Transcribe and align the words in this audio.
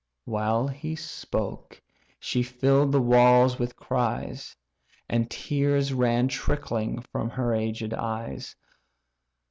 While 0.25 0.69
yet 0.71 0.77
he 0.77 0.95
spoke, 0.95 1.79
she 2.19 2.41
fill'd 2.41 2.91
the 2.91 2.99
walls 2.99 3.59
with 3.59 3.75
cries, 3.75 4.55
And 5.07 5.29
tears 5.29 5.93
ran 5.93 6.27
trickling 6.27 7.01
from 7.11 7.29
her 7.29 7.53
aged 7.53 7.93
eyes. 7.93 8.55